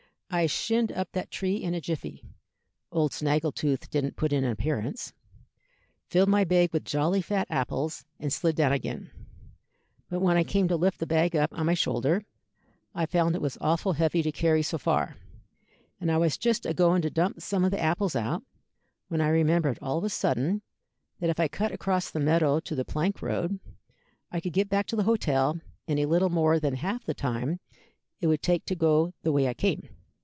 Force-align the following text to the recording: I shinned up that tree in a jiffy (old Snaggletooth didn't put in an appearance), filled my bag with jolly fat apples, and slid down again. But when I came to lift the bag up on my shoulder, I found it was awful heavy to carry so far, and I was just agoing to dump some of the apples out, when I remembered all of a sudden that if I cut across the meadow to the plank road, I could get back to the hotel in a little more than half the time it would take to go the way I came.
I 0.33 0.45
shinned 0.47 0.93
up 0.93 1.11
that 1.11 1.29
tree 1.29 1.57
in 1.57 1.73
a 1.73 1.81
jiffy 1.81 2.23
(old 2.89 3.11
Snaggletooth 3.11 3.89
didn't 3.89 4.15
put 4.15 4.31
in 4.31 4.45
an 4.45 4.49
appearance), 4.53 5.11
filled 6.07 6.29
my 6.29 6.45
bag 6.45 6.71
with 6.71 6.85
jolly 6.85 7.21
fat 7.21 7.47
apples, 7.49 8.05
and 8.17 8.31
slid 8.31 8.55
down 8.55 8.71
again. 8.71 9.11
But 10.09 10.21
when 10.21 10.37
I 10.37 10.45
came 10.45 10.69
to 10.69 10.77
lift 10.77 10.99
the 10.99 11.05
bag 11.05 11.35
up 11.35 11.51
on 11.51 11.65
my 11.65 11.73
shoulder, 11.73 12.23
I 12.95 13.05
found 13.05 13.35
it 13.35 13.41
was 13.41 13.57
awful 13.59 13.91
heavy 13.91 14.23
to 14.23 14.31
carry 14.31 14.63
so 14.63 14.77
far, 14.77 15.17
and 15.99 16.09
I 16.09 16.15
was 16.15 16.37
just 16.37 16.65
agoing 16.65 17.01
to 17.01 17.09
dump 17.09 17.41
some 17.41 17.65
of 17.65 17.71
the 17.71 17.81
apples 17.83 18.15
out, 18.15 18.41
when 19.09 19.19
I 19.19 19.27
remembered 19.27 19.79
all 19.81 19.97
of 19.97 20.05
a 20.05 20.09
sudden 20.09 20.61
that 21.19 21.29
if 21.29 21.41
I 21.41 21.49
cut 21.49 21.73
across 21.73 22.09
the 22.09 22.21
meadow 22.21 22.61
to 22.61 22.73
the 22.73 22.85
plank 22.85 23.21
road, 23.21 23.59
I 24.31 24.39
could 24.39 24.53
get 24.53 24.69
back 24.69 24.87
to 24.87 24.95
the 24.95 25.03
hotel 25.03 25.59
in 25.87 25.99
a 25.99 26.05
little 26.05 26.29
more 26.29 26.57
than 26.57 26.75
half 26.75 27.03
the 27.03 27.13
time 27.13 27.59
it 28.21 28.27
would 28.27 28.41
take 28.41 28.63
to 28.67 28.75
go 28.75 29.13
the 29.23 29.33
way 29.33 29.45
I 29.49 29.53
came. 29.53 29.89